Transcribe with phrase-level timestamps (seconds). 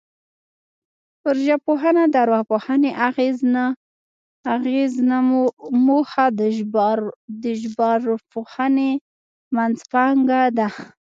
[1.23, 2.91] پر ژبپوهنه د ارواپوهنې
[4.57, 5.17] اغېز نه
[5.87, 6.25] موخه
[7.43, 8.91] د ژبارواپوهنې
[9.55, 10.67] منځپانګه ده